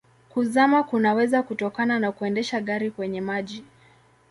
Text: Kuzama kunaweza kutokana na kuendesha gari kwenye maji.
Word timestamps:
Kuzama 0.29 0.83
kunaweza 0.83 1.43
kutokana 1.43 1.99
na 1.99 2.11
kuendesha 2.11 2.61
gari 2.61 2.91
kwenye 2.91 3.21
maji. 3.21 3.63